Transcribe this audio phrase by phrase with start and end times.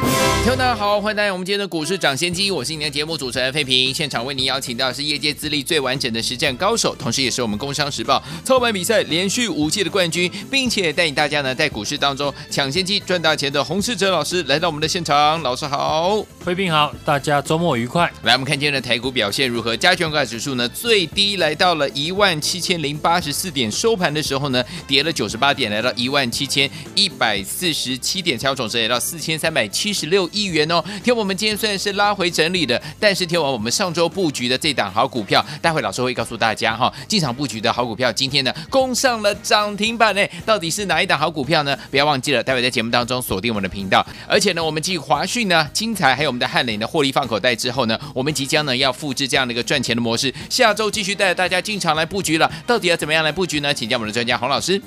[0.00, 3.92] 听众大家好，欢迎大家我们今天的股市涨先机，我是你的节目主持人费平。
[3.92, 15.42] 现场为您邀请到是业界资历最完整的实战高手，同时也是我们工商时报操盘比赛连续五届的冠军，并且带领大家呢在股市当中抢先机赚大钱的洪世哲老师来到我们的现场。
[15.42, 18.10] 老师好，费平好，大家周末愉快。
[18.22, 19.76] 来，我们看今天的台股表现如何？
[19.76, 41.74] 加权股指数呢最低来到了一万七千零八十四点，收盘的时候呢跌了九十八点，来到一万七千一百四十七点，成交总值来到四千三百七七十六亿元哦，天王，我们今天虽然是拉回整理的，但是天王，我们上周布局的这档好股票，待会老师会告诉大家哈，进场布局的好股票，今天呢攻上了涨停板呢，到底是哪一档好股票呢？
[41.90, 53.72] 不要忘记了，待会在节目当中锁定我们的频道，而且呢，我们继华讯呢、精材还有我们的汉磊的获利放口袋之后呢，我们即将呢要复制这样的一个赚钱的模式，下周继续带着大家进场来布局了，到底要怎么样来布局呢？
[53.72, 54.78] 请教我们的专家洪老师。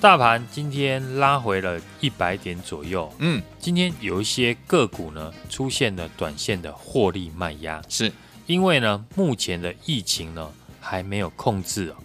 [0.00, 8.12] 大盘今天拉回了一百点左右，嗯，今天有一些个股呢出现了短线的获利卖压，是。
[8.46, 10.48] 因为呢目前的疫情呢
[10.80, 11.96] 还没有控制哦，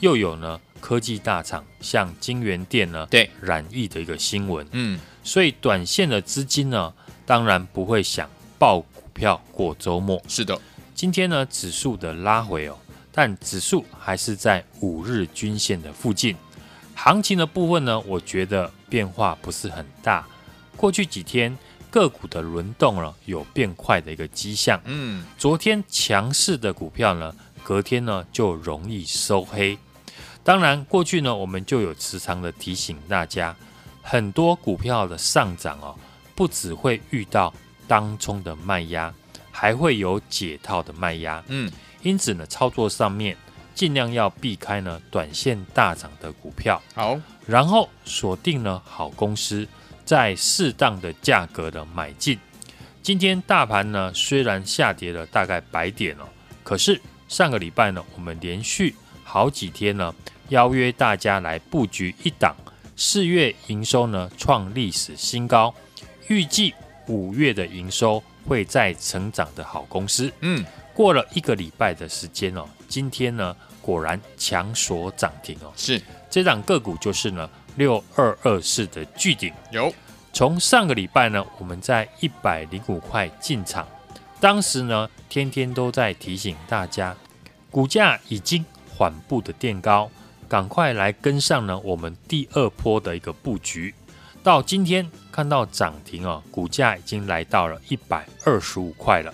[0.00, 3.28] 又有呢科技大厂像金圆店呢对。
[3.42, 6.94] 染疫的一个新闻，嗯，所以短线的资金呢
[7.26, 8.26] 当然不会想
[8.58, 10.58] 抱股票过周末，是的，
[10.94, 12.78] 今天呢指数的拉回哦，
[13.12, 16.34] 但指数还是在五日均线的附近。
[16.94, 20.26] 行情的部分呢，我觉得变化不是很大。
[20.76, 21.56] 过去几天
[21.90, 24.80] 个股的轮动了，有变快的一个迹象。
[24.84, 29.78] 嗯，昨天强势的股票呢，隔天呢就容易收黑。
[30.42, 33.54] 当然，过去呢我们就有时常的提醒大家，
[34.02, 35.94] 很多股票的上涨哦，
[36.34, 37.52] 不只会遇到
[37.86, 39.12] 当冲的卖压，
[39.50, 41.42] 还会有解套的卖压。
[41.48, 41.70] 嗯，
[42.02, 43.36] 因此呢，操作上面。
[43.74, 49.66] 尽量要避开呢短线大涨的股票，好，然后锁定呢好公司，
[50.04, 52.38] 在适当的价格的买进。
[53.02, 56.24] 今天大盘呢虽然下跌了大概百点哦，
[56.62, 60.14] 可是上个礼拜呢我们连续好几天呢
[60.48, 62.54] 邀约大家来布局一档
[62.96, 65.74] 四月营收呢创历史新高，
[66.28, 66.72] 预计
[67.08, 70.32] 五月的营收会再成长的好公司。
[70.40, 70.64] 嗯。
[70.94, 76.00] 过了一个礼拜的时间哦，今天呢果然强锁涨停哦，是。
[76.30, 79.92] 这档个股就是呢六二二四的巨鼎，有。
[80.32, 83.88] 从上个礼拜呢我们在一百零五块进场，
[84.40, 87.16] 当时呢天天都在提醒大家，
[87.72, 88.64] 股价已经
[88.96, 90.08] 缓步的垫高，
[90.48, 93.92] 赶快来跟上呢我们第二波的一个布局，
[94.44, 99.32] 到今天看到涨停哦，股价已经来到了一百二十五块了。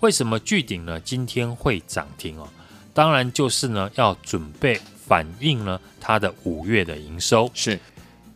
[0.00, 2.46] 为什么巨鼎呢今天会涨停哦？
[2.92, 7.50] 当然就是呢要准备反映呢它的五月的营收。
[7.54, 7.80] 是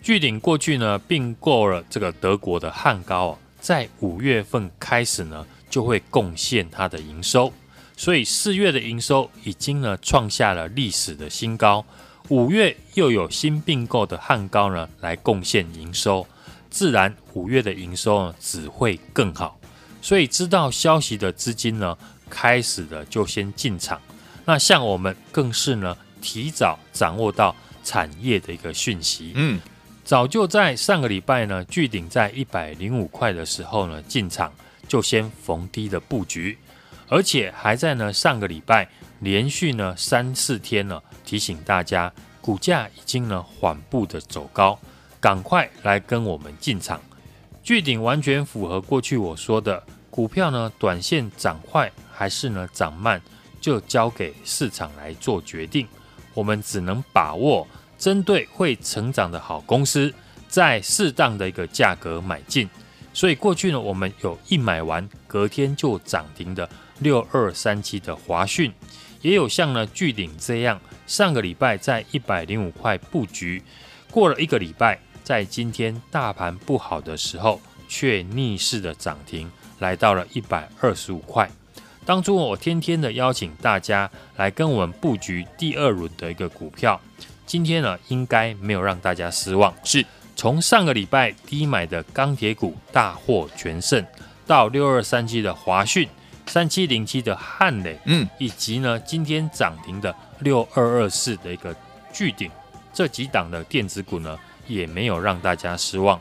[0.00, 7.52] 巨鼎过去呢并购了这个德国的汉高哦，在五月份开始呢就会贡献它的营收，
[7.98, 11.84] 所以四月的营收已经呢创下了历史的新高。
[12.28, 16.27] 五月又有新并购的汉高呢来贡献营收，
[16.69, 19.59] 自然五月的营收呢只会更好。
[20.03, 21.97] 所以知道消息的资金呢，
[22.28, 24.00] 开始的就先进场。
[24.44, 29.33] 那像我们更是呢，提早掌握到产业的一个讯息。
[29.34, 29.60] 嗯，
[30.05, 34.53] 早就在上个礼拜呢，巨鼎在一百零五块的时候呢进场，
[34.87, 36.59] 就先逢低的布局，
[37.09, 38.89] 而且还在呢上个礼拜
[39.21, 44.78] 连续呢三四天呢提醒大家，股价已经呢缓步的走高，
[45.21, 46.99] 赶快来跟我们进场。
[47.62, 53.21] 巨鼎完全符合过去我说的股票呢，短线涨快还是呢涨慢，
[53.61, 55.87] 就交给市场来做决定。
[56.33, 60.10] 我们只能把握针对会成长的好公司，
[60.48, 62.66] 在适当的一个价格买进。
[63.13, 66.66] 所以过去呢，我们有一买完隔天就涨停的
[67.01, 68.72] 六二三七的华讯，
[69.20, 73.62] 也有像呢巨鼎这样，上个礼拜在一百零五块布局，
[74.10, 74.98] 过了一个礼拜。
[75.24, 81.47] 在今天大盘不好的时候，却逆势的涨停，来到了一百二十五块。
[82.06, 86.98] 当初我天天的邀请大家来跟我们布局第二轮的一个股票，
[87.44, 89.74] 今天呢应该没有让大家失望。
[89.84, 90.03] 是
[90.34, 94.03] 从上个礼拜低买的钢铁股大获全胜，
[94.47, 96.09] 到六二三七的华讯，
[96.48, 101.74] 三七零七的汉磊，嗯，以及呢今天涨停的六二二四的一个
[102.12, 102.50] 巨鼎，
[102.92, 106.18] 这几档的电子股呢也没有让大家失望。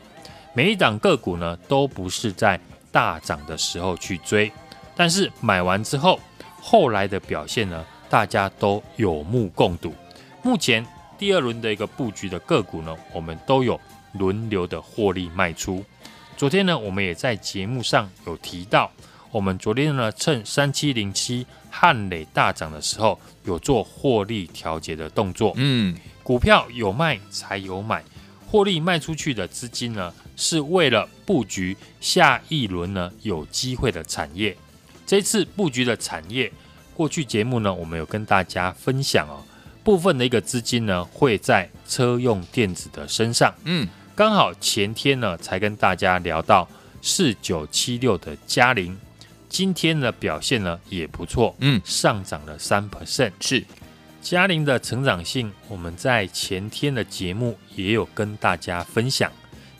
[0.52, 2.60] 每一档个股呢都不是在
[2.92, 4.52] 大涨的时候去追，
[4.94, 6.20] 但是买完之后，
[6.60, 9.94] 后来的表现呢，大家都有目共睹。
[10.42, 10.84] 目前
[11.16, 13.80] 第二轮的一个布局的个股呢，我们都有
[14.12, 15.84] 轮流的获利卖出。
[16.36, 18.90] 昨天呢，我们也在节目上有提到，
[19.30, 25.52] 我们昨天呢趁三七零七汉磊大涨的时候，有做获利调节的动作。
[25.56, 28.02] 嗯，股票有卖才有买，
[28.46, 34.56] 获利卖出去的资金呢，是为了布局下一轮呢有机会的产业。
[35.06, 36.52] 这次布局的产业，
[36.94, 39.42] 过去节目呢，我们有跟大家分享哦，
[39.84, 43.54] 部分的一个资金呢会在车用电子的身上。
[43.64, 43.88] 嗯。
[44.14, 46.68] 刚好前天呢，才跟大家聊到
[47.00, 48.98] 四九七六的佳凌，
[49.48, 53.32] 今天的表现呢也不错，嗯，上涨了三 percent。
[53.40, 53.64] 是
[54.20, 59.32] 佳凌的成长性，我们在前天的节目也有跟大家分享。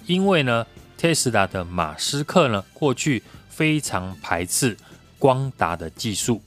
[0.07, 0.67] 因为呢
[0.99, 4.77] ，，Tesla 的马斯克呢，过去非常排斥
[5.19, 6.41] 光达的技术，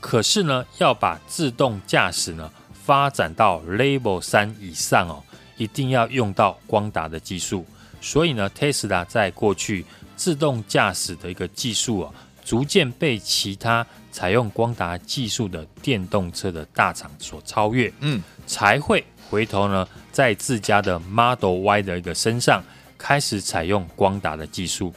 [0.00, 5.22] 可是呢，要把自动驾驶呢发展到 Level 三以上哦。
[5.56, 7.64] 一定要用到光达的技术，
[8.00, 9.86] 所以呢，，Tesla 在过去
[10.16, 12.12] 自动驾驶的一个技术啊，
[12.44, 22.62] 逐渐被其他采用光达技术的电动车的大厂所超越，嗯，才会回头呢，在自家的 Model Y 的一个身上
[22.98, 24.92] 开始采用光达的技术。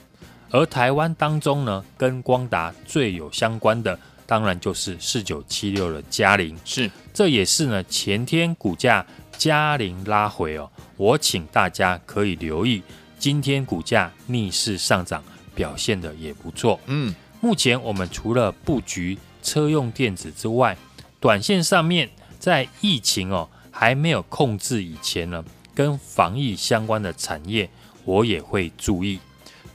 [0.49, 9.05] 而台湾当中呢，跟光达最有相关的，当然就是四九七六的嘉陵，是，这也是呢前天股价。
[9.37, 12.81] 嘉陵拉回哦，我请大家可以留意，
[13.19, 15.23] 今天股价逆势上涨，
[15.53, 16.79] 表现的也不错。
[16.87, 20.77] 嗯，目前我们除了布局车用电子之外，
[21.19, 25.43] 短线上面在疫情哦还没有控制以前呢，
[25.75, 27.69] 跟防疫相关的产业，
[28.05, 29.19] 我也会注意。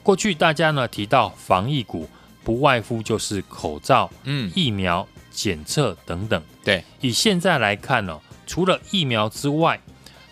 [0.01, 2.09] 过去大家呢提到防疫股，
[2.43, 6.43] 不外乎就是口罩、嗯，疫苗、检测等等。
[6.63, 8.21] 对，以现在来看呢、哦。
[8.45, 9.79] 除了疫苗之外，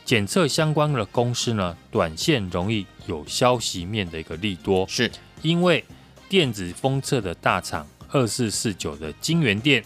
[0.04, 5.10] 检测相关的公司呢，短线容易有消息面的一个利多，是
[5.42, 5.84] 因为
[6.32, 9.84] 电子封测的大厂二四四九的金元店，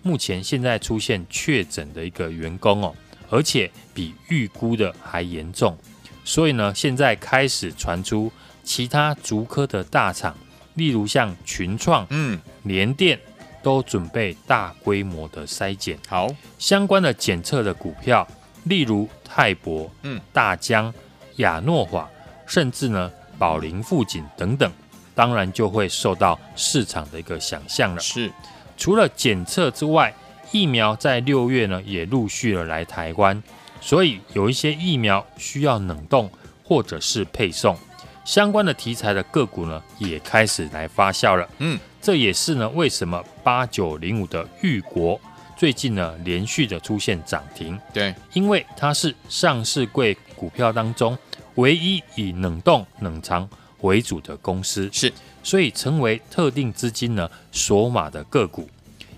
[0.00, 2.94] 目前现在出现确诊的一个员工哦，
[3.28, 5.76] 而且比预估的还严重，
[6.24, 8.30] 所以呢，现在开始传出
[8.62, 10.38] 其他竹科的大厂，
[10.74, 13.18] 例如像群创、嗯，联电。
[13.60, 16.28] 都准备大规模的筛检，好。
[16.60, 18.26] 相关的检测的股票，
[18.64, 20.94] 例如泰博、嗯、大江、
[21.36, 22.08] 亚诺华，
[22.46, 24.72] 甚至呢宝林富锦等等，
[25.18, 28.00] 当然就会受到市场的一个想象了。
[28.00, 28.30] 是，
[28.76, 30.14] 除了检测之外，
[30.52, 33.42] 疫苗在六月呢也陆续了来台湾，
[33.80, 36.30] 所以有一些疫苗需要冷冻
[36.62, 37.76] 或者是配送，
[38.24, 41.48] 相关的题材的个股呢也开始来发酵了。
[41.58, 41.76] 嗯。
[42.00, 45.20] 这也是呢，为什么八九零五的玉国
[45.56, 47.76] 最近呢连续的出现涨停？
[47.92, 51.18] 对，因为它是上市柜股票当中
[51.56, 53.46] 唯一以冷冻冷藏
[53.80, 58.68] 为主的公司，是，所以成为特定资金呢锁码的个股。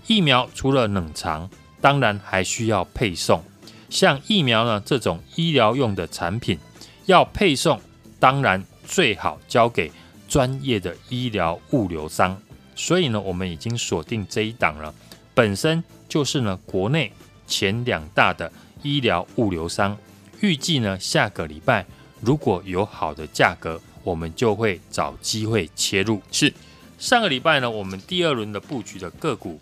[0.07, 1.49] 疫苗除了冷藏，
[1.79, 3.43] 当然还需要配送。
[3.89, 6.57] 像疫苗呢这种医疗用的产品，
[7.05, 7.79] 要配送，
[8.19, 9.91] 当然最好交给
[10.27, 12.39] 专业的医疗物流商。
[12.75, 14.93] 所以呢，我们已经锁定这一档了，
[15.33, 17.11] 本身就是呢国内
[17.45, 18.51] 前两大的
[18.81, 19.97] 医疗物流商。
[20.39, 21.85] 预计呢下个礼拜
[22.19, 26.21] 如果有好的价格，我们就会找机会切入。
[26.31, 26.53] 是
[26.97, 29.59] 上个礼拜呢，我们第二轮的布局的个股，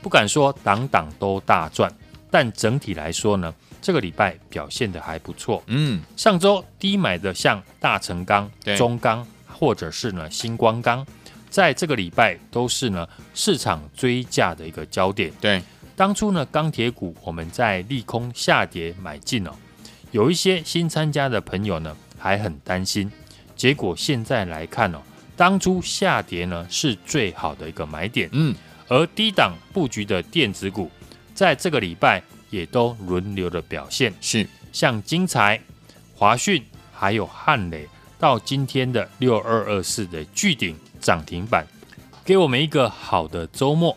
[0.00, 1.92] 不敢说档档都大赚，
[2.30, 3.52] 但整体来说呢，
[3.82, 5.62] 这个礼拜表现的还不错。
[5.66, 11.04] 嗯，上周低买的像大成钢、中钢或者是呢星光钢。
[11.48, 15.32] 在这个礼拜都是呢市场追价的一个焦点。
[15.40, 15.62] 对，
[15.94, 19.52] 当初呢钢铁股我们在利空下跌买进哦，
[20.10, 23.10] 有一些新参加的朋友呢还很担心，
[23.56, 25.00] 结果现在来看哦，
[25.34, 28.28] 当初下跌呢是最好的一个买点。
[28.32, 28.54] 嗯，
[28.86, 30.90] 而低档布局的电子股，
[31.34, 35.60] 在这个礼拜也都轮流的表现，是像精材、
[36.14, 40.76] 华讯还有汉磊，到今天的六二二四的巨顶。
[40.98, 41.64] 涨停板，
[42.24, 43.96] 给我们一个好的周末。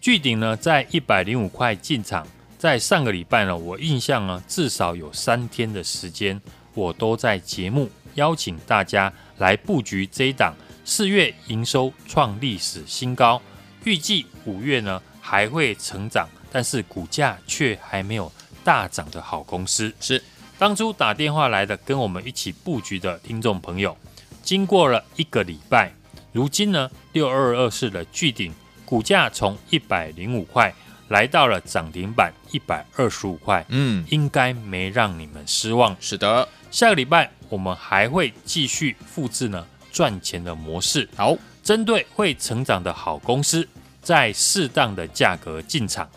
[0.00, 2.26] 巨顶呢，在一百零五块进场，
[2.58, 6.40] 在上个礼拜呢，我印象呢，至少有三天的时间，
[6.74, 10.52] 我都在节目邀请大家来布局这一档
[10.84, 13.40] 四月营收创历史新高，
[13.84, 18.30] 预计五月呢还会成长，但是股价却还没有
[18.64, 19.92] 大涨的好公司。
[20.00, 20.22] 是
[20.58, 23.96] 当初打电话来的跟我们一起布局的听众朋友，
[24.42, 25.92] 经过了一个礼拜，
[26.32, 28.52] 如今呢六二二四的巨顶
[28.84, 30.74] 股价从一百零五块
[31.08, 35.96] 来到了涨停板一百二十五块，嗯，应该没让你们失望。
[36.00, 41.08] 是的，下个礼拜我们还会继续复制呢赚钱的模式。
[41.16, 43.66] 好，针对会成长的好公司，
[44.02, 46.08] 在适当的价格进场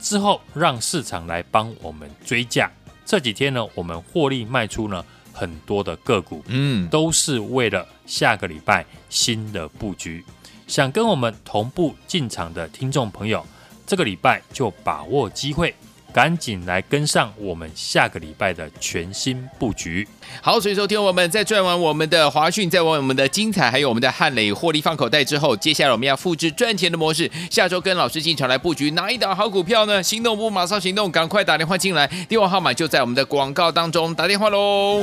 [0.00, 2.70] 之后，让市场来帮我们追价。
[3.04, 10.24] 这几天呢，我们获利卖出呢很多的个股，嗯，都是为了下个礼拜新的布局。
[10.66, 13.44] 想跟我们同步进场的听众朋友，
[13.86, 15.74] 这个礼拜就把握机会，
[16.12, 20.06] 赶紧来跟上我们下个礼拜的全新布局。
[20.42, 27.30] 好，所以说听我们在赚完我们的华讯，在玩我们的精彩，还有我们的汉磊获利放口袋之后，接下来我们要复制赚钱的模式。
[27.50, 30.02] 下周跟老师进场来布局哪一档好股票呢？
[30.02, 35.02] 行动不马上行动，赶快打电话进来，电话号码就在我们的广告当中，打电话喽。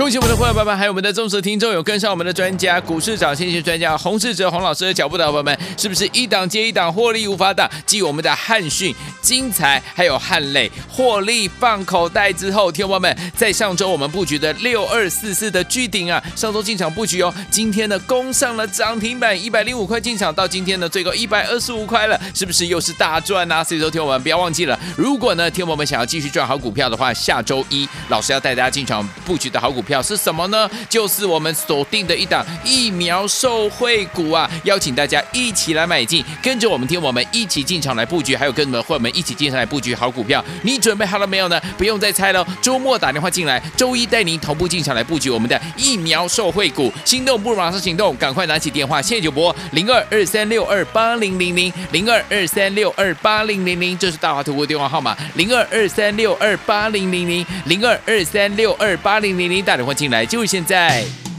[0.00, 7.70] 恭喜我们的会员朋友们，还有我们的忠实听众，有跟上我们的专家股市长先机专家洪世哲洪老师的脚步的伙伴们，是不是一档接一档获利无法挡？
[7.84, 23.62] 继我们的汉讯、精彩还有汉磊获利放口袋之后，听众朋友们，在上周我们布局的六二四四的巨鼎啊，上周进场布局哦，今天呢攻上了涨停板，一百零五块进场，到今天呢最高一百二十五块了，是不是又是大赚啊？
[23.62, 29.84] 所以说听我们不要忘记了，如果呢听我们想要继续赚好股票的话，下周一老师要带大家进场布局的好股。
[29.90, 30.70] 票是什么呢？
[30.88, 34.48] 就是我们锁定的一档疫苗受惠股啊！
[34.62, 40.44] 邀请大家一起来买进，跟着我们听我们一起进场来布局，还有跟我们伙伴们一起进场来布局好股票。
[40.62, 41.60] 你准备好了没有呢？
[41.76, 46.92] 不用再猜了，周末打电话进来，周一带您同步进场来布局我们的疫苗受惠股。
[47.04, 59.84] 心动不如马上行动，赶快拿起电话，现在就拨零二二三六二八零零零零二二三六二八零零零，这是大华图库电话号码零二二三六二八零零零零二二三六二八零零零大。
[59.84, 61.29] 电话进来就是现在。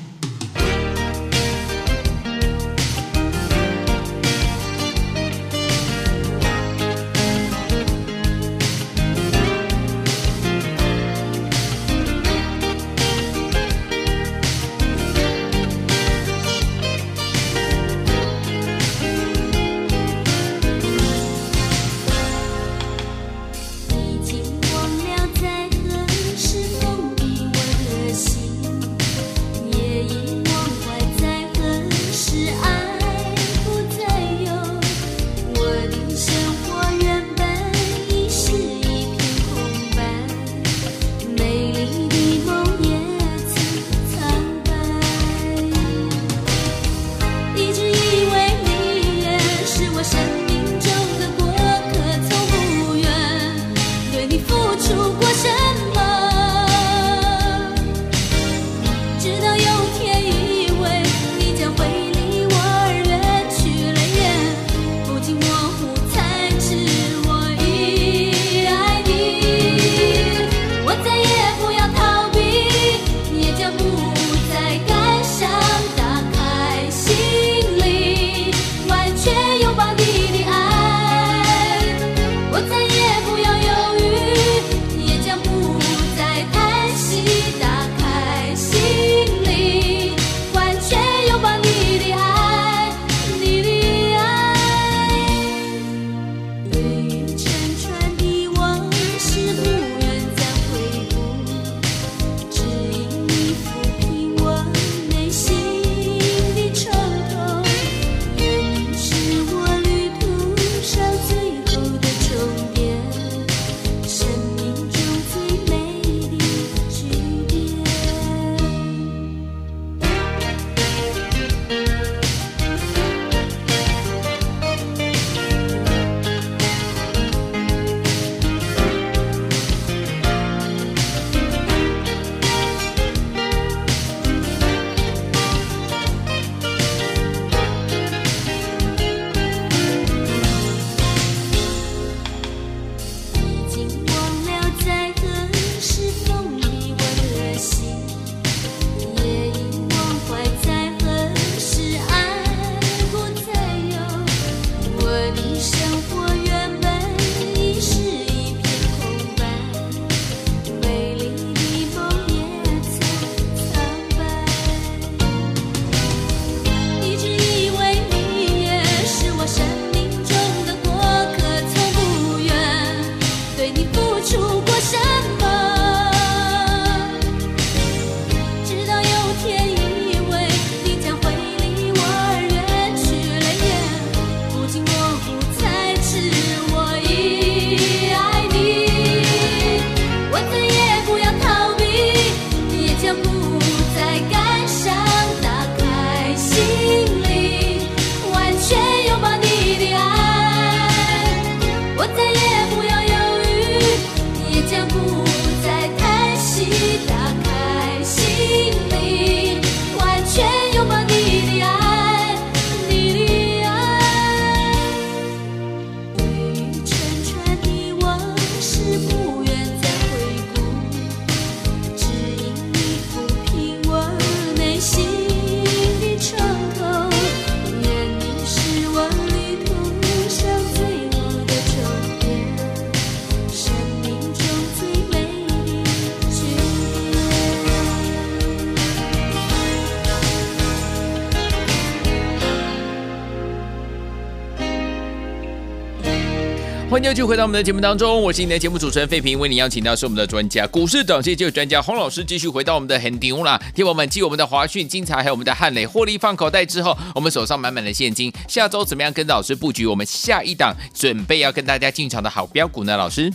[246.92, 253.58] 欢迎继续回到我们的节目当中，我是你的节目主持人费平，为你邀请到是我们的专家，股市短线就是专家洪老师，继续回到我们的很牛啦。
[253.74, 262.98] 听我们继我们的华讯、精彩，还有我们的汉磊获利放口袋之后，我们手上满满的现金，下周怎么样跟老师布局我们下一档准备要跟大家进场的好标股呢？
[262.98, 263.32] 老师，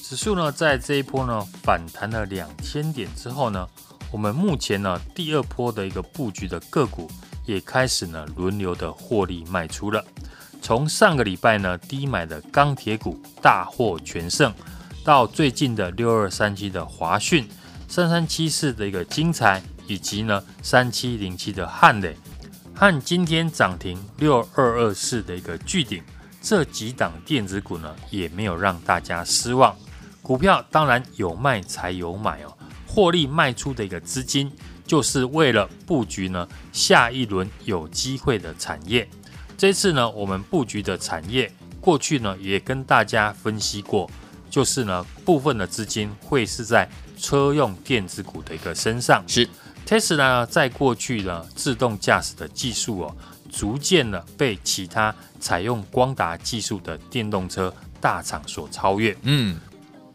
[0.00, 3.66] 指数呢在这一波呢反弹了两千点之后呢，
[4.12, 7.10] 我们目前呢第二波的一个布局的个股
[7.44, 10.04] 也开始呢轮流的获利卖出了。
[10.60, 14.52] 从上个礼拜呢低买的钢铁股大获全胜，
[15.02, 17.48] 到最近的六二三七的华讯、
[17.88, 22.16] 三三七四的一个精彩，以及呢三七零七的汉磊，
[22.74, 26.02] 和今天涨停六二二四的一个巨鼎，
[26.40, 29.74] 这几档电子股呢也没有让大家失望。
[30.22, 32.56] 股票当然有卖才有买哦，
[32.86, 34.52] 获利卖出的一个资金，
[34.86, 39.08] 就是为了布局呢下一轮有机会的产业。
[39.60, 44.10] 这次呢，我们布局的产业，过去呢也跟大家分析过，
[44.48, 49.22] 就是呢部分的资金会是在车用电子股的一个身上。
[49.28, 49.46] 是
[49.86, 53.14] ，Tesla 呢在过去呢自动驾驶的技术哦，
[53.50, 57.70] 逐渐呢被其他采用光达技术的电动车
[58.00, 59.14] 大厂所超越。
[59.24, 59.60] 嗯，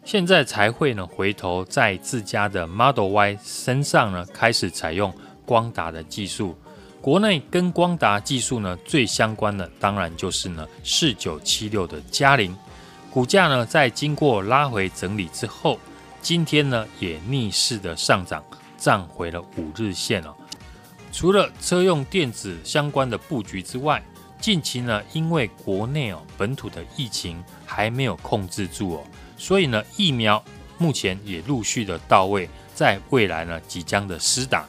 [0.04, 5.14] 现在才会呢回头在自家的 Model Y 身上呢开始采用
[5.46, 6.58] 光达的技术。
[7.06, 12.58] 国内跟光达技术呢最相关的，当然就是呢四九七六的嘉陵，
[13.12, 15.80] 股价呢在经过拉回整理之后，
[16.20, 18.44] 今天呢也逆势的上涨，
[18.76, 20.36] 站回了五日线了。
[21.12, 24.04] 除了车用电子相关的布局之外，
[24.42, 29.04] 近期呢因为国内哦本土的疫情还没有控制住哦，
[29.38, 30.44] 所以呢疫苗
[30.80, 34.66] 目前也陆续的到位，在未来呢即将的施打。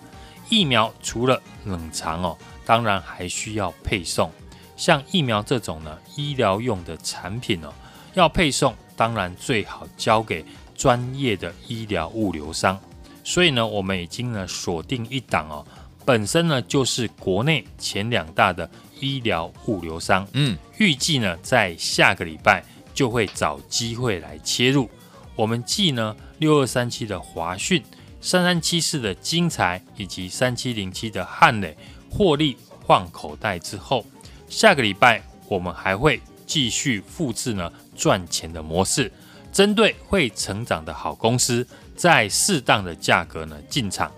[0.48, 4.30] 疫苗除了冷藏哦，当然还需要配送。
[4.76, 7.72] 像疫苗这种呢，医疗用的产品哦，
[8.14, 12.78] 要配送，当然最好交给专业的医疗物流商。
[13.24, 15.66] 所以呢，我们已经呢锁定一档哦，
[16.04, 18.68] 本身呢就是国内前两大的
[19.00, 20.28] 医疗物流商。
[20.32, 22.62] 嗯，预计呢在下个礼拜
[22.94, 24.88] 就会找机会来切入。
[25.34, 27.82] 我们继呢六二三七的华讯。
[28.20, 31.76] 三三七四的精材以及三七零七的汉磊
[32.10, 34.04] 获利换口袋之后，
[34.48, 39.12] 下个礼拜我们还会继续复制呢赚钱的模式，
[39.52, 44.10] 针对会成长的好公司，在适当的价格呢进场。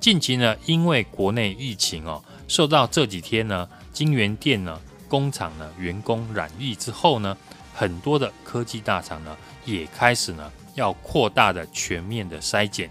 [0.00, 7.36] 近期呢，因为国内疫情哦，受到这几天呢金源店呢工厂呢员工染疫之后呢，
[7.72, 12.90] 很多的科技大厂呢也开始呢要扩大的全面的筛检。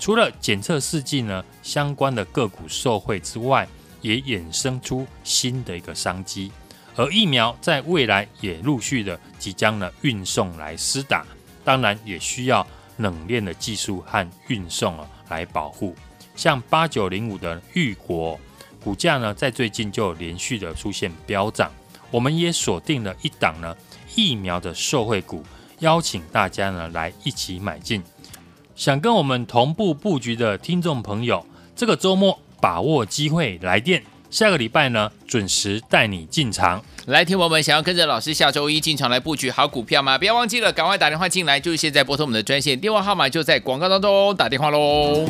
[0.00, 3.68] 除了检测试剂呢相关的个股受惠之外，
[4.00, 6.50] 也衍生出新的一个商机。
[6.96, 11.24] 而疫苗在未来也陆续的即将呢运送来施打，
[11.62, 15.94] 当然也需要冷链的技术和运送啊来保护。
[16.34, 18.40] 像八九零五的玉国
[18.82, 21.70] 股价呢，在最近就连续的出现飙涨，
[22.10, 23.76] 我们也锁定了一档呢
[24.16, 25.44] 疫苗的受惠股，
[25.80, 28.02] 邀请大家呢来一起买进。
[28.80, 31.44] 想跟我们同步布局的听众朋友，
[31.76, 36.82] 这个周末把握机会来电，下个礼拜呢准时带你进场。
[37.04, 40.16] 来，听我们想要跟着老师下周一进场来布局好股票吗？
[40.16, 45.28] 不要忘记了，赶快打电话进来，就是现在拨通我们的专线，电话号码就在广告当中，打电话喽。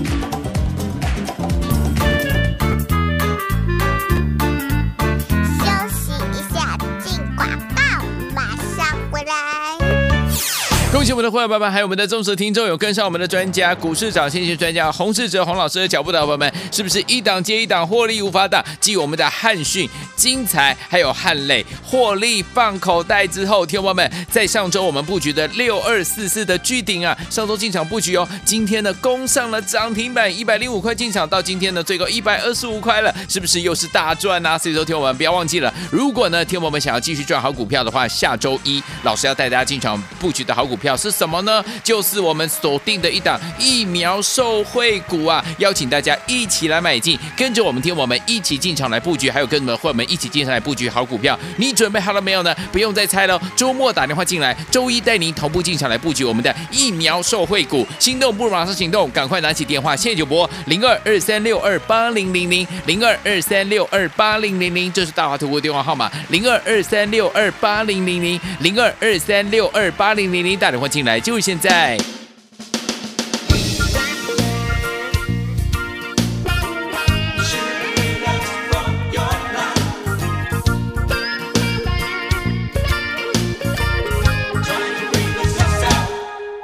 [11.12, 18.64] 我们的会员朋友们，还有我们的忠实听众，有跟上我们的专家股市涨先机专家洪世哲洪老师的脚步的伙伴们，是不是一档接一档获利无法挡？
[18.80, 34.56] 继我们的汉讯、精彩还有汉磊获利放口袋之后，听众朋友们，在上周我们布局的六二四四的巨顶啊，上周进场布局哦，今天呢攻上了涨停板，一百零五块进场，到今天呢最高一百二十五块了，是不是又是大赚啊？
[34.56, 40.96] 所以说，听我们不要忘记了，如果呢听我们想要继续赚好股票的话，下周一老师要带大家进场布局的好股票。
[41.00, 41.64] 是什么呢？
[41.82, 45.42] 就是我们锁定的一档疫苗受惠股啊！
[45.56, 51.38] 邀请大家一起来买进，跟着我们听我们一起进场来布局，还有跟我们会员一起进场来布局好股票。
[51.56, 52.54] 你准备好了没有呢？
[52.70, 57.86] 不用再猜了，周末打电话进来，周一带您同步进场来布局我们的疫苗受惠股。
[57.98, 71.96] 心动不如马上行动，赶快拿起电话，现在就拨零二二三六二八零零零零二二三六二八零零零，这是大华图库电话号码零二二三六二八零零零零二二三六二八零零零打电话进来，就是现在。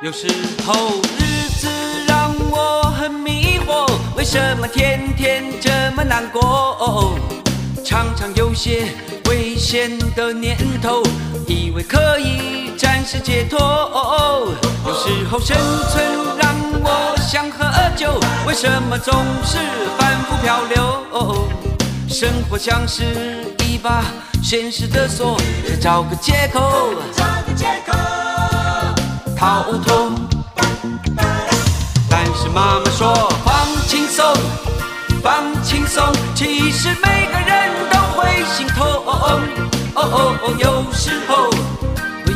[0.02, 0.28] 有时
[0.64, 1.68] 候日子
[2.06, 3.86] 让我很迷惑，
[4.16, 6.42] 为什么天天这么难过？
[7.86, 8.88] 常常有些
[9.28, 11.04] 危险的念头，
[11.46, 13.60] 以为可以暂时解脱。
[14.84, 15.56] 有时候生
[15.92, 16.04] 存
[16.36, 19.58] 让我想喝酒，为什么总是
[19.96, 21.46] 反复漂流？
[22.08, 23.04] 生活像是
[23.64, 24.02] 一把
[24.42, 27.96] 现实的锁，再找个借口，找个借口
[29.38, 30.10] 逃脱。
[32.10, 33.54] 但是妈妈说放
[33.86, 34.26] 轻松，
[35.22, 38.86] 放轻松，其实每个人都会心痛。
[38.86, 39.40] 哦
[39.94, 40.00] 哦
[40.42, 41.50] 哦，有时候，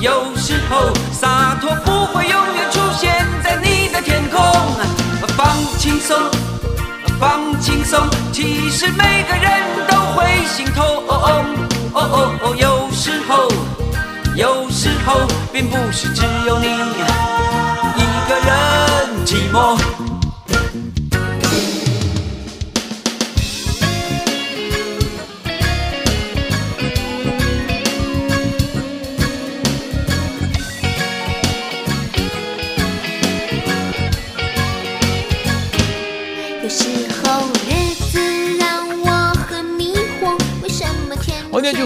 [0.01, 4.41] 有时候洒脱不会永远出现在你的天空。
[5.37, 5.47] 放
[5.79, 6.17] 轻松，
[7.19, 8.01] 放轻松，
[8.33, 10.85] 其实每个人都会心痛。
[11.07, 11.45] 哦
[11.93, 13.49] 哦哦，有时候，
[14.35, 15.21] 有时候，
[15.53, 16.67] 并不是只有你
[17.97, 20.10] 一个人寂寞。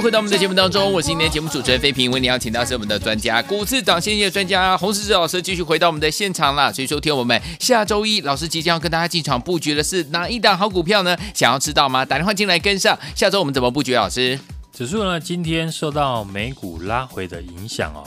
[0.05, 6.71] 回到我们的节目当中，我是今天节目主持人飞平，为您邀请到是我们的专家，股市涨先机的专家洪士哲老师，继续回到我们的现场啦。
[6.71, 11.17] 所以，收听我们下周一老师即将要跟大家进场布局的是哪一档好股票呢？
[11.33, 12.05] 想要知道吗？
[12.05, 12.99] 打电话进来跟上。
[13.17, 13.95] 下周我们怎么布局？
[13.95, 14.39] 老师，
[14.75, 15.19] 指数呢？
[15.19, 18.05] 今天受到美股拉回的影响哦，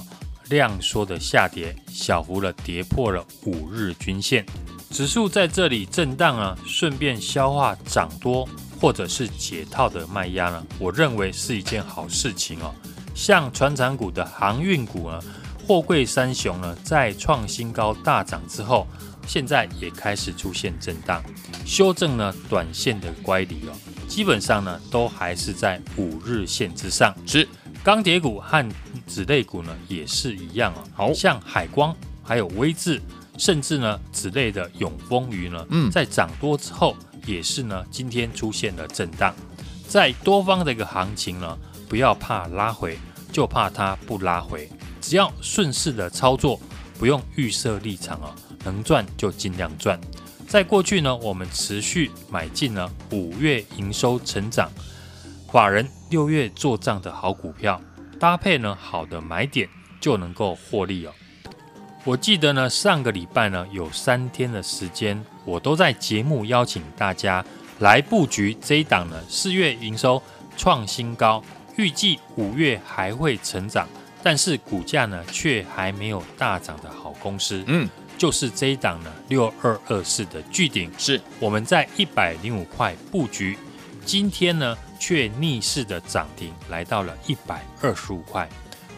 [0.50, 4.46] 量缩的下跌，小幅的跌破了五日均线，
[4.92, 8.48] 指数在这里震荡啊，顺便消化涨多。
[8.80, 12.74] 或者是解套的卖压呢，我认为是一件好事情哦。
[13.16, 15.20] 像船产股的航运股呢，
[15.68, 18.86] 货柜三雄呢，在创新高大涨之后，
[19.26, 21.24] 现在也开始出现震荡
[21.66, 23.74] 修正呢，短线的乖离哦，
[24.08, 27.16] 基本上呢都还是在五日线之上。
[27.26, 27.48] 是
[27.84, 28.70] 钢铁股和
[29.08, 30.90] 纸类股呢也是一样啊、哦。
[30.94, 33.02] 好像海光还有威智，
[33.38, 36.96] 甚至呢纸类的永丰余呢，嗯，在涨多之后。
[37.28, 39.36] 也是呢，今天出现了震荡，
[39.88, 42.98] 在多方的一个行情呢，不要怕拉回，
[43.32, 44.68] 就怕它不拉回，
[45.02, 46.60] 只要顺势的操作，
[46.98, 50.00] 不用预设立场啊，能赚就尽量赚。
[50.48, 54.72] 在过去呢，我们持续买进了五月营收成长，
[55.52, 57.82] 法人六月做账的好股票，
[58.18, 59.68] 搭配呢好的买点，
[60.00, 61.12] 就能够获利哦。
[62.06, 67.44] 我记得呢，上个礼拜呢有三天的时间，我都在节目邀请大家
[67.80, 70.22] 来布局这一档呢，四月营收
[70.58, 71.42] 创新高，
[71.78, 73.88] 预计五月还会成长，
[74.22, 81.22] 但是股价呢却还没有大涨的好公司，嗯，就是这一档呢六二二四的巨鼎，是。
[81.40, 83.58] 我们在一百零五块布局，
[84.06, 88.50] 今天呢却逆势的涨停来到了一百二十五块，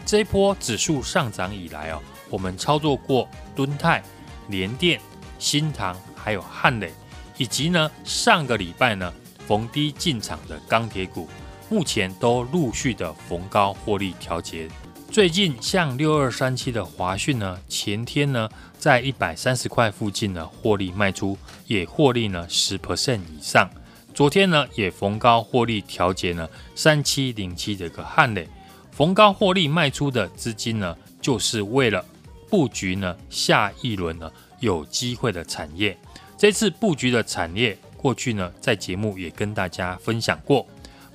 [0.04, 2.02] 这一波指数上涨以来哦。
[2.28, 4.02] 我们操作过敦泰、
[4.48, 5.00] 联电、
[5.38, 6.92] 新唐，还有汉磊，
[7.36, 9.12] 以及呢上个礼拜呢
[9.46, 11.28] 逢低进场的钢铁股，
[11.68, 14.68] 目前都陆续的逢高获利调节。
[15.10, 23.68] 最近像六二三七的华讯呢，前天呢在一百三十块附近呢获利卖出，也获利呢十 percent 以上。
[24.14, 28.48] 昨天呢也逢高获利调节呢三七零七的一个汉磊，
[28.92, 32.04] 逢高获利卖出的资金呢，就是为了。
[32.50, 34.28] 布局呢，下一轮呢
[34.58, 35.96] 有机会的产业。
[36.40, 40.66] 这次布局的产业，过去呢在节目也跟大家分享过。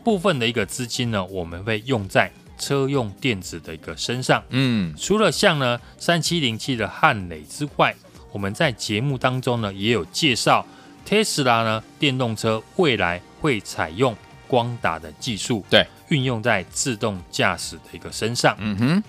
[0.03, 4.43] 部分的一个资金呢，我们会用在车用电子的一个身上。
[4.49, 7.95] 嗯，除了像呢三七零七的汉磊之外，
[8.31, 10.63] 我们在节目当中呢也有介绍
[11.07, 14.15] ，Tesla 呢电动车未来会采用
[14.47, 18.55] 光打的技术，对，运用在自动驾驶的一个身上。
[18.59, 19.03] 嗯哼。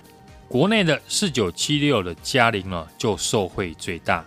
[0.47, 4.25] 国内的四九七六的嘉陵呢，就受惠最大。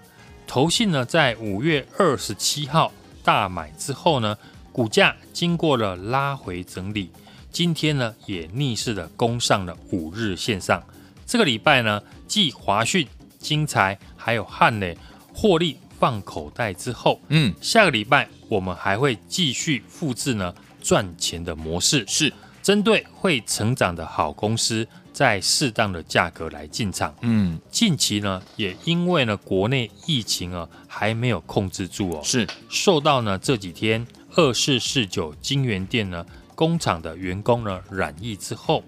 [0.51, 4.37] 投信呢，在五月二十七号大买之后呢，
[4.73, 7.09] 股价经过了拉回整理，
[7.53, 10.83] 今天呢也逆势的攻上了五日线上。
[11.25, 13.07] 这个礼拜呢，继华讯、
[13.39, 14.99] 金财还有汉磊
[15.33, 24.89] 获利放口袋之后，嗯，下个礼拜我们还会继续复制呢赚钱的模式，是针对会成长的好公司。
[25.21, 27.15] 在适当的价格来进场。
[27.21, 38.83] 嗯，近期呢，也因为呢，国内疫情啊还没有控制住哦，是受到呢这几天二四四九金源店呢工厂的员工呢染疫之后，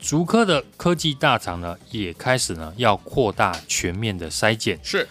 [0.00, 4.80] 竹科的科技大厂呢，也开始呢要扩大全面的筛检。
[4.82, 5.06] 是，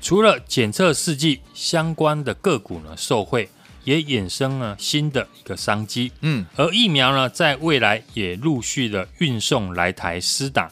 [0.00, 3.48] 除了检测试剂相关的个股呢受惠，
[3.84, 6.12] 也衍生了新的一个商机。
[6.20, 10.70] 嗯，而疫苗呢，在未来也陆续的运送来台施打，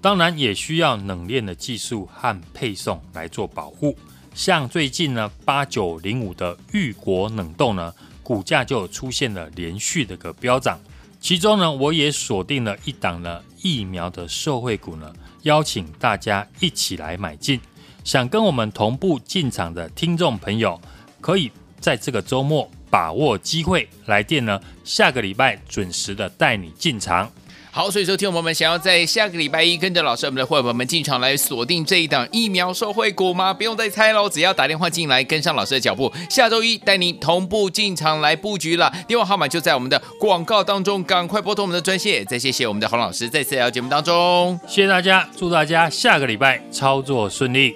[0.00, 3.96] 当然也需要冷链的技术和配送来做保护。
[4.34, 7.92] 像最近呢，八九零五的玉国冷冻呢，
[8.22, 10.78] 股价就出现了连续的个飙涨。
[11.20, 17.60] 其中呢，我也锁定了一档呢疫苗的受惠股呢，邀请大家一起来买进。
[18.04, 20.80] 想跟我们同步进场的听众朋友，
[21.20, 21.50] 可以
[21.88, 27.26] 在这个周末把握机会来电呢，下个礼拜准时的带你进场。
[27.70, 33.54] 好，所以说，听友们想要在下个礼拜一跟着老师我们的伙伴们进场来锁定这一档疫苗受惠股吗？
[33.54, 38.92] 不用再猜喽，只要打电话进来跟上老师的脚步，下周一带您同步进场来布局了。
[39.06, 42.22] 电话号码就在我们的广告当中，赶快拨通我们的专线。
[42.26, 47.74] 再谢谢我们的洪老师，在次要节目当中，谢谢大家，祝大家下个礼拜操作顺利。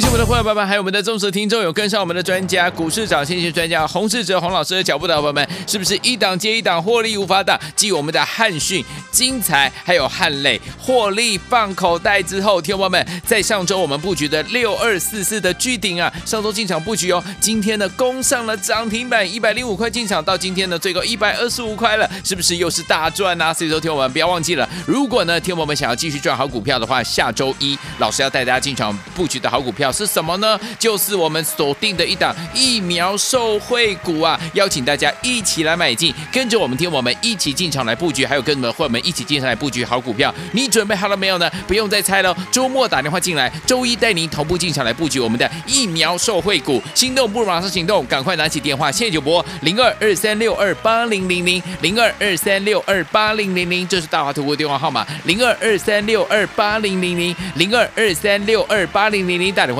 [0.00, 7.60] 恭喜我们的会员朋友们，还有我们的忠实听众，有跟上我们的专家股市涨先机专家洪世哲洪老师的脚步的伙伴们，是不是一档接一档获利无法挡？
[7.76, 23.52] 继我们的汉讯、精彩还有汉磊获利放口袋之后，听众朋友们，在上周我们布局的六二四四的巨顶啊，上周进场布局哦，今天呢攻上了涨停板，一百零五块进场，到今天呢最高一百二十五块了，是不是又是大赚啊？
[23.52, 29.89] 所以说，听我们不要忘记了，如果呢听我们想要继续赚好股票的话，下周一老师要带大家进场布局的好股票。
[29.92, 30.58] 是什么呢？
[30.78, 34.38] 就是我们锁定的一档疫苗受惠股啊！
[34.54, 40.34] 邀请大家一起来买进，跟着我们听我们一起进场来布局，还有跟着我们一起进场来布局好股票。
[40.52, 41.50] 你准备好了没有呢？
[41.66, 46.82] 不用再猜了，周末打电话进来，周一带您同步进场来布局我们的疫苗受惠股。
[46.94, 59.70] 心动不如马上行动，赶快拿起电话，现在就拨零二二三六二八零零零零二二三六二八零零零，这是大华图的电话号码零二二三六二八零零零零二二三六二八零零零大。
[59.70, 59.79] 电话